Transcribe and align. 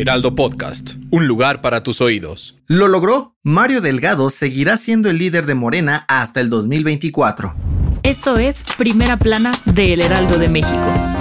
Heraldo 0.00 0.34
Podcast, 0.34 0.94
un 1.10 1.26
lugar 1.26 1.60
para 1.60 1.82
tus 1.82 2.00
oídos. 2.00 2.56
Lo 2.66 2.88
logró. 2.88 3.36
Mario 3.42 3.82
Delgado 3.82 4.30
seguirá 4.30 4.78
siendo 4.78 5.10
el 5.10 5.18
líder 5.18 5.44
de 5.44 5.54
Morena 5.54 6.06
hasta 6.08 6.40
el 6.40 6.48
2024. 6.48 7.54
Esto 8.02 8.38
es 8.38 8.64
Primera 8.78 9.18
Plana 9.18 9.52
de 9.66 9.92
El 9.92 10.00
Heraldo 10.00 10.38
de 10.38 10.48
México. 10.48 11.19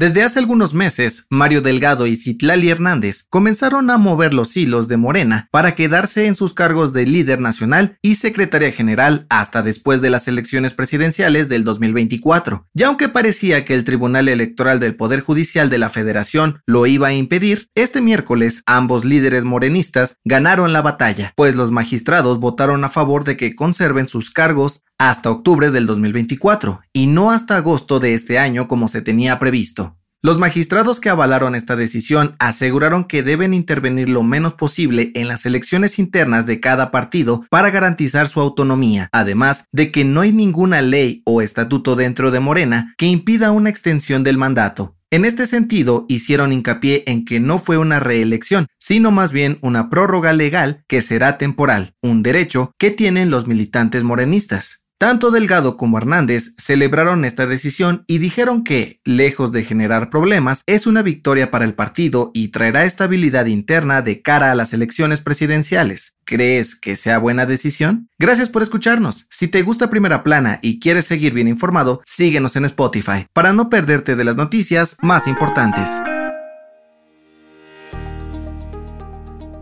Desde 0.00 0.22
hace 0.22 0.38
algunos 0.38 0.72
meses, 0.72 1.26
Mario 1.28 1.60
Delgado 1.60 2.06
y 2.06 2.16
Citlali 2.16 2.70
Hernández 2.70 3.26
comenzaron 3.28 3.90
a 3.90 3.98
mover 3.98 4.32
los 4.32 4.56
hilos 4.56 4.88
de 4.88 4.96
Morena 4.96 5.50
para 5.52 5.74
quedarse 5.74 6.26
en 6.26 6.36
sus 6.36 6.54
cargos 6.54 6.94
de 6.94 7.04
líder 7.04 7.38
nacional 7.38 7.98
y 8.00 8.14
secretaria 8.14 8.72
general 8.72 9.26
hasta 9.28 9.60
después 9.60 10.00
de 10.00 10.08
las 10.08 10.26
elecciones 10.26 10.72
presidenciales 10.72 11.50
del 11.50 11.64
2024. 11.64 12.66
Y 12.72 12.82
aunque 12.82 13.10
parecía 13.10 13.66
que 13.66 13.74
el 13.74 13.84
Tribunal 13.84 14.28
Electoral 14.28 14.80
del 14.80 14.96
Poder 14.96 15.20
Judicial 15.20 15.68
de 15.68 15.76
la 15.76 15.90
Federación 15.90 16.62
lo 16.64 16.86
iba 16.86 17.08
a 17.08 17.12
impedir, 17.12 17.68
este 17.74 18.00
miércoles 18.00 18.62
ambos 18.64 19.04
líderes 19.04 19.44
morenistas 19.44 20.16
ganaron 20.24 20.72
la 20.72 20.80
batalla, 20.80 21.34
pues 21.36 21.56
los 21.56 21.72
magistrados 21.72 22.40
votaron 22.40 22.84
a 22.84 22.88
favor 22.88 23.24
de 23.24 23.36
que 23.36 23.54
conserven 23.54 24.08
sus 24.08 24.30
cargos 24.30 24.82
hasta 24.96 25.30
octubre 25.30 25.70
del 25.70 25.86
2024 25.86 26.80
y 26.94 27.06
no 27.06 27.30
hasta 27.30 27.56
agosto 27.56 28.00
de 28.00 28.14
este 28.14 28.38
año 28.38 28.66
como 28.66 28.86
se 28.86 29.02
tenía 29.02 29.38
previsto. 29.38 29.96
Los 30.22 30.36
magistrados 30.36 31.00
que 31.00 31.08
avalaron 31.08 31.54
esta 31.54 31.76
decisión 31.76 32.36
aseguraron 32.38 33.04
que 33.04 33.22
deben 33.22 33.54
intervenir 33.54 34.10
lo 34.10 34.22
menos 34.22 34.52
posible 34.52 35.12
en 35.14 35.28
las 35.28 35.46
elecciones 35.46 35.98
internas 35.98 36.44
de 36.44 36.60
cada 36.60 36.90
partido 36.90 37.42
para 37.48 37.70
garantizar 37.70 38.28
su 38.28 38.38
autonomía, 38.40 39.08
además 39.12 39.64
de 39.72 39.90
que 39.90 40.04
no 40.04 40.20
hay 40.20 40.32
ninguna 40.32 40.82
ley 40.82 41.22
o 41.24 41.40
estatuto 41.40 41.96
dentro 41.96 42.30
de 42.30 42.40
Morena 42.40 42.94
que 42.98 43.06
impida 43.06 43.50
una 43.50 43.70
extensión 43.70 44.22
del 44.22 44.36
mandato. 44.36 44.94
En 45.10 45.24
este 45.24 45.46
sentido, 45.46 46.04
hicieron 46.08 46.52
hincapié 46.52 47.02
en 47.06 47.24
que 47.24 47.40
no 47.40 47.58
fue 47.58 47.78
una 47.78 47.98
reelección, 47.98 48.66
sino 48.78 49.10
más 49.10 49.32
bien 49.32 49.58
una 49.62 49.88
prórroga 49.88 50.34
legal 50.34 50.84
que 50.86 51.00
será 51.00 51.38
temporal, 51.38 51.94
un 52.02 52.22
derecho 52.22 52.72
que 52.78 52.90
tienen 52.90 53.30
los 53.30 53.46
militantes 53.46 54.04
morenistas. 54.04 54.79
Tanto 55.00 55.30
Delgado 55.30 55.78
como 55.78 55.96
Hernández 55.96 56.52
celebraron 56.58 57.24
esta 57.24 57.46
decisión 57.46 58.04
y 58.06 58.18
dijeron 58.18 58.62
que, 58.62 59.00
lejos 59.02 59.50
de 59.50 59.64
generar 59.64 60.10
problemas, 60.10 60.62
es 60.66 60.86
una 60.86 61.00
victoria 61.00 61.50
para 61.50 61.64
el 61.64 61.72
partido 61.72 62.30
y 62.34 62.48
traerá 62.48 62.84
estabilidad 62.84 63.46
interna 63.46 64.02
de 64.02 64.20
cara 64.20 64.50
a 64.50 64.54
las 64.54 64.74
elecciones 64.74 65.22
presidenciales. 65.22 66.16
¿Crees 66.26 66.74
que 66.74 66.96
sea 66.96 67.16
buena 67.16 67.46
decisión? 67.46 68.10
Gracias 68.18 68.50
por 68.50 68.60
escucharnos. 68.60 69.26
Si 69.30 69.48
te 69.48 69.62
gusta 69.62 69.88
Primera 69.88 70.22
Plana 70.22 70.58
y 70.60 70.80
quieres 70.80 71.06
seguir 71.06 71.32
bien 71.32 71.48
informado, 71.48 72.02
síguenos 72.04 72.54
en 72.56 72.66
Spotify 72.66 73.26
para 73.32 73.54
no 73.54 73.70
perderte 73.70 74.16
de 74.16 74.24
las 74.24 74.36
noticias 74.36 74.98
más 75.00 75.26
importantes. 75.26 75.88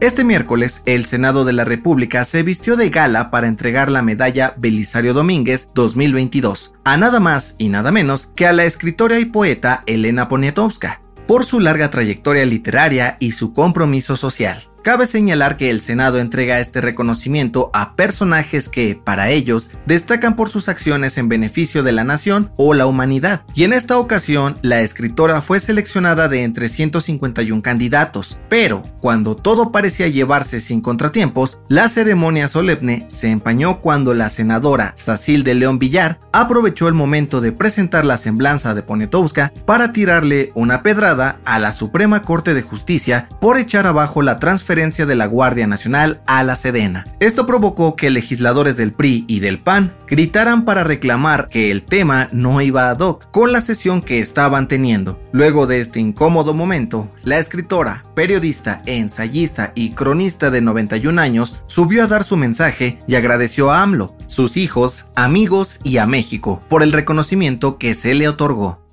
Este 0.00 0.22
miércoles, 0.22 0.82
el 0.86 1.06
Senado 1.06 1.44
de 1.44 1.52
la 1.52 1.64
República 1.64 2.24
se 2.24 2.44
vistió 2.44 2.76
de 2.76 2.88
gala 2.88 3.32
para 3.32 3.48
entregar 3.48 3.90
la 3.90 4.00
medalla 4.00 4.54
Belisario 4.56 5.12
Domínguez 5.12 5.70
2022 5.74 6.74
a 6.84 6.96
nada 6.96 7.18
más 7.18 7.56
y 7.58 7.68
nada 7.68 7.90
menos 7.90 8.26
que 8.36 8.46
a 8.46 8.52
la 8.52 8.62
escritora 8.62 9.18
y 9.18 9.24
poeta 9.24 9.82
Elena 9.86 10.28
Poniatowska, 10.28 11.00
por 11.26 11.44
su 11.44 11.58
larga 11.58 11.90
trayectoria 11.90 12.44
literaria 12.44 13.16
y 13.18 13.32
su 13.32 13.52
compromiso 13.52 14.14
social. 14.14 14.62
Cabe 14.88 15.04
señalar 15.04 15.58
que 15.58 15.68
el 15.68 15.82
Senado 15.82 16.18
entrega 16.18 16.60
este 16.60 16.80
reconocimiento 16.80 17.70
a 17.74 17.94
personajes 17.94 18.70
que, 18.70 18.94
para 18.94 19.28
ellos, 19.28 19.70
destacan 19.84 20.34
por 20.34 20.48
sus 20.48 20.70
acciones 20.70 21.18
en 21.18 21.28
beneficio 21.28 21.82
de 21.82 21.92
la 21.92 22.04
nación 22.04 22.50
o 22.56 22.72
la 22.72 22.86
humanidad. 22.86 23.42
Y 23.54 23.64
en 23.64 23.74
esta 23.74 23.98
ocasión, 23.98 24.56
la 24.62 24.80
escritora 24.80 25.42
fue 25.42 25.60
seleccionada 25.60 26.28
de 26.28 26.42
entre 26.42 26.70
151 26.70 27.60
candidatos. 27.60 28.38
Pero, 28.48 28.82
cuando 29.00 29.36
todo 29.36 29.72
parecía 29.72 30.08
llevarse 30.08 30.58
sin 30.58 30.80
contratiempos, 30.80 31.58
la 31.68 31.86
ceremonia 31.88 32.48
solemne 32.48 33.04
se 33.08 33.28
empañó 33.28 33.82
cuando 33.82 34.14
la 34.14 34.30
senadora 34.30 34.94
Sacil 34.96 35.44
de 35.44 35.54
León 35.54 35.78
Villar 35.78 36.18
aprovechó 36.32 36.88
el 36.88 36.94
momento 36.94 37.42
de 37.42 37.52
presentar 37.52 38.06
la 38.06 38.16
semblanza 38.16 38.72
de 38.72 38.82
Poniatowska 38.82 39.52
para 39.66 39.92
tirarle 39.92 40.50
una 40.54 40.82
pedrada 40.82 41.40
a 41.44 41.58
la 41.58 41.72
Suprema 41.72 42.22
Corte 42.22 42.54
de 42.54 42.62
Justicia 42.62 43.28
por 43.38 43.58
echar 43.58 43.86
abajo 43.86 44.22
la 44.22 44.38
de 44.78 45.16
la 45.16 45.26
Guardia 45.26 45.66
Nacional 45.66 46.20
a 46.28 46.44
la 46.44 46.54
Sedena. 46.54 47.04
Esto 47.18 47.48
provocó 47.48 47.96
que 47.96 48.10
legisladores 48.10 48.76
del 48.76 48.92
PRI 48.92 49.24
y 49.26 49.40
del 49.40 49.58
PAN 49.58 49.92
gritaran 50.06 50.64
para 50.64 50.84
reclamar 50.84 51.48
que 51.48 51.72
el 51.72 51.82
tema 51.82 52.28
no 52.30 52.60
iba 52.60 52.88
ad 52.88 53.00
hoc 53.00 53.28
con 53.32 53.50
la 53.50 53.60
sesión 53.60 54.00
que 54.00 54.20
estaban 54.20 54.68
teniendo. 54.68 55.20
Luego 55.32 55.66
de 55.66 55.80
este 55.80 55.98
incómodo 55.98 56.54
momento, 56.54 57.10
la 57.24 57.38
escritora, 57.38 58.04
periodista, 58.14 58.80
ensayista 58.86 59.72
y 59.74 59.90
cronista 59.90 60.52
de 60.52 60.60
91 60.60 61.20
años 61.20 61.56
subió 61.66 62.04
a 62.04 62.06
dar 62.06 62.22
su 62.22 62.36
mensaje 62.36 63.00
y 63.08 63.16
agradeció 63.16 63.72
a 63.72 63.82
AMLO, 63.82 64.14
sus 64.28 64.56
hijos, 64.56 65.06
amigos 65.16 65.80
y 65.82 65.96
a 65.96 66.06
México 66.06 66.60
por 66.68 66.84
el 66.84 66.92
reconocimiento 66.92 67.78
que 67.78 67.94
se 67.94 68.14
le 68.14 68.28
otorgó. 68.28 68.87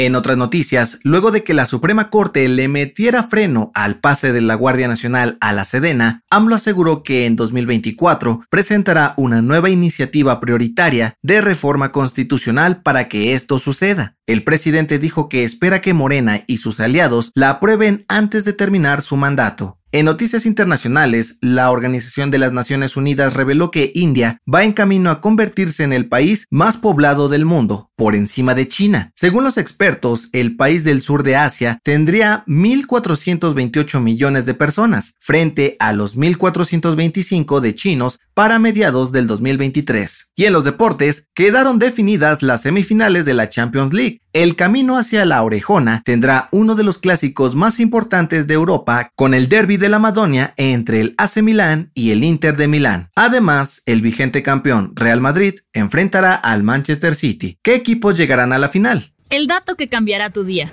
En 0.00 0.14
otras 0.14 0.38
noticias, 0.38 0.98
luego 1.02 1.30
de 1.30 1.44
que 1.44 1.52
la 1.52 1.66
Suprema 1.66 2.08
Corte 2.08 2.48
le 2.48 2.68
metiera 2.68 3.22
freno 3.22 3.70
al 3.74 4.00
pase 4.00 4.32
de 4.32 4.40
la 4.40 4.54
Guardia 4.54 4.88
Nacional 4.88 5.36
a 5.42 5.52
la 5.52 5.66
Sedena, 5.66 6.22
AMLO 6.30 6.54
aseguró 6.54 7.02
que 7.02 7.26
en 7.26 7.36
2024 7.36 8.40
presentará 8.48 9.12
una 9.18 9.42
nueva 9.42 9.68
iniciativa 9.68 10.40
prioritaria 10.40 11.18
de 11.20 11.42
reforma 11.42 11.92
constitucional 11.92 12.80
para 12.80 13.08
que 13.08 13.34
esto 13.34 13.58
suceda. 13.58 14.16
El 14.26 14.42
presidente 14.42 14.98
dijo 14.98 15.28
que 15.28 15.44
espera 15.44 15.82
que 15.82 15.92
Morena 15.92 16.44
y 16.46 16.56
sus 16.56 16.80
aliados 16.80 17.30
la 17.34 17.50
aprueben 17.50 18.06
antes 18.08 18.46
de 18.46 18.54
terminar 18.54 19.02
su 19.02 19.18
mandato. 19.18 19.79
En 19.92 20.04
noticias 20.04 20.46
internacionales, 20.46 21.38
la 21.40 21.72
Organización 21.72 22.30
de 22.30 22.38
las 22.38 22.52
Naciones 22.52 22.96
Unidas 22.96 23.34
reveló 23.34 23.72
que 23.72 23.90
India 23.92 24.38
va 24.52 24.62
en 24.62 24.72
camino 24.72 25.10
a 25.10 25.20
convertirse 25.20 25.82
en 25.82 25.92
el 25.92 26.08
país 26.08 26.46
más 26.48 26.76
poblado 26.76 27.28
del 27.28 27.44
mundo, 27.44 27.90
por 27.96 28.14
encima 28.14 28.54
de 28.54 28.68
China. 28.68 29.10
Según 29.16 29.42
los 29.42 29.56
expertos, 29.56 30.28
el 30.32 30.54
país 30.54 30.84
del 30.84 31.02
sur 31.02 31.24
de 31.24 31.34
Asia 31.34 31.80
tendría 31.82 32.44
1.428 32.46 34.00
millones 34.00 34.46
de 34.46 34.54
personas, 34.54 35.14
frente 35.18 35.74
a 35.80 35.92
los 35.92 36.16
1.425 36.16 37.58
de 37.58 37.74
chinos 37.74 38.20
para 38.32 38.60
mediados 38.60 39.10
del 39.10 39.26
2023. 39.26 40.30
Y 40.36 40.44
en 40.44 40.52
los 40.52 40.62
deportes, 40.62 41.24
quedaron 41.34 41.80
definidas 41.80 42.44
las 42.44 42.62
semifinales 42.62 43.24
de 43.24 43.34
la 43.34 43.48
Champions 43.48 43.92
League. 43.92 44.20
El 44.32 44.54
camino 44.54 44.96
hacia 44.96 45.24
la 45.24 45.42
orejona 45.42 46.02
tendrá 46.04 46.48
uno 46.52 46.76
de 46.76 46.84
los 46.84 46.98
clásicos 46.98 47.56
más 47.56 47.80
importantes 47.80 48.46
de 48.46 48.54
Europa 48.54 49.10
con 49.16 49.34
el 49.34 49.48
derby 49.48 49.76
de 49.76 49.88
la 49.88 49.98
Madonia 49.98 50.54
entre 50.56 51.00
el 51.00 51.14
AC 51.18 51.42
Milán 51.42 51.90
y 51.94 52.12
el 52.12 52.22
Inter 52.22 52.56
de 52.56 52.68
Milán. 52.68 53.10
Además, 53.16 53.82
el 53.86 54.02
vigente 54.02 54.44
campeón 54.44 54.92
Real 54.94 55.20
Madrid 55.20 55.54
enfrentará 55.72 56.34
al 56.34 56.62
Manchester 56.62 57.16
City. 57.16 57.58
¿Qué 57.64 57.74
equipos 57.74 58.16
llegarán 58.16 58.52
a 58.52 58.58
la 58.58 58.68
final? 58.68 59.12
El 59.30 59.48
dato 59.48 59.74
que 59.74 59.88
cambiará 59.88 60.30
tu 60.30 60.44
día. 60.44 60.72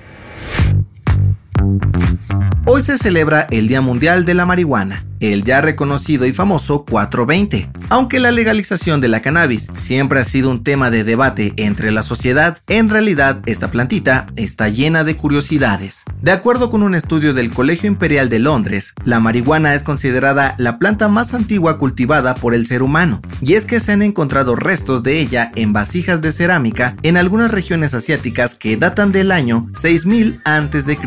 Hoy 2.69 2.81
se 2.81 2.97
celebra 2.97 3.47
el 3.49 3.69
Día 3.69 3.79
Mundial 3.79 4.25
de 4.25 4.33
la 4.33 4.45
Marihuana 4.45 5.07
el 5.19 5.43
ya 5.43 5.61
reconocido 5.61 6.25
y 6.25 6.33
famoso 6.33 6.85
420. 6.85 7.69
Aunque 7.89 8.19
la 8.19 8.31
legalización 8.31 9.01
de 9.01 9.07
la 9.07 9.21
cannabis 9.21 9.69
siempre 9.75 10.19
ha 10.19 10.23
sido 10.23 10.49
un 10.49 10.63
tema 10.63 10.89
de 10.89 11.03
debate 11.03 11.53
entre 11.57 11.91
la 11.91 12.03
sociedad, 12.03 12.57
en 12.67 12.89
realidad 12.89 13.41
esta 13.45 13.71
plantita 13.71 14.27
está 14.35 14.69
llena 14.69 15.03
de 15.03 15.17
curiosidades. 15.17 16.03
De 16.21 16.31
acuerdo 16.31 16.69
con 16.69 16.83
un 16.83 16.95
estudio 16.95 17.33
del 17.33 17.51
Colegio 17.51 17.87
Imperial 17.87 18.29
de 18.29 18.39
Londres, 18.39 18.93
la 19.03 19.19
marihuana 19.19 19.73
es 19.73 19.83
considerada 19.83 20.55
la 20.57 20.77
planta 20.77 21.07
más 21.07 21.33
antigua 21.33 21.77
cultivada 21.77 22.35
por 22.35 22.53
el 22.53 22.67
ser 22.67 22.83
humano, 22.83 23.21
y 23.41 23.53
es 23.53 23.65
que 23.65 23.79
se 23.79 23.93
han 23.93 24.01
encontrado 24.01 24.55
restos 24.55 25.03
de 25.03 25.19
ella 25.19 25.51
en 25.55 25.73
vasijas 25.73 26.21
de 26.21 26.31
cerámica 26.31 26.95
en 27.03 27.17
algunas 27.17 27.51
regiones 27.51 27.93
asiáticas 27.93 28.55
que 28.55 28.77
datan 28.77 29.11
del 29.11 29.31
año 29.31 29.69
6000 29.75 30.41
a.C. 30.43 30.97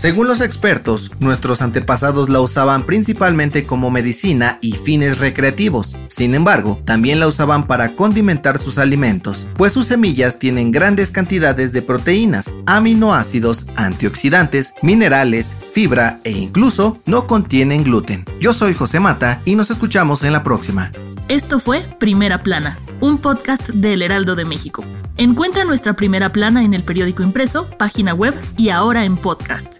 Según 0.00 0.28
los 0.28 0.40
expertos, 0.40 1.10
nuestros 1.20 1.60
antepasados 1.60 2.30
la 2.30 2.40
usaban 2.40 2.86
principalmente 2.86 3.66
como 3.66 3.90
medicina 3.90 4.58
y 4.62 4.72
fines 4.72 5.18
recreativos. 5.18 5.94
Sin 6.08 6.34
embargo, 6.34 6.80
también 6.86 7.20
la 7.20 7.26
usaban 7.26 7.66
para 7.66 7.96
condimentar 7.96 8.56
sus 8.56 8.78
alimentos, 8.78 9.46
pues 9.58 9.74
sus 9.74 9.88
semillas 9.88 10.38
tienen 10.38 10.72
grandes 10.72 11.10
cantidades 11.10 11.74
de 11.74 11.82
proteínas, 11.82 12.54
aminoácidos, 12.64 13.66
antioxidantes, 13.76 14.72
minerales, 14.80 15.54
fibra 15.70 16.20
e 16.24 16.30
incluso 16.30 17.02
no 17.04 17.26
contienen 17.26 17.84
gluten. 17.84 18.24
Yo 18.40 18.54
soy 18.54 18.72
José 18.72 19.00
Mata 19.00 19.42
y 19.44 19.54
nos 19.54 19.70
escuchamos 19.70 20.24
en 20.24 20.32
la 20.32 20.42
próxima. 20.42 20.92
Esto 21.28 21.60
fue 21.60 21.82
Primera 21.98 22.42
Plana, 22.42 22.78
un 23.02 23.18
podcast 23.18 23.68
del 23.68 24.00
Heraldo 24.00 24.34
de 24.34 24.46
México. 24.46 24.82
Encuentra 25.18 25.64
nuestra 25.64 25.92
Primera 25.92 26.32
Plana 26.32 26.64
en 26.64 26.72
el 26.72 26.84
periódico 26.84 27.22
impreso, 27.22 27.68
página 27.76 28.14
web 28.14 28.34
y 28.56 28.70
ahora 28.70 29.04
en 29.04 29.18
podcast. 29.18 29.79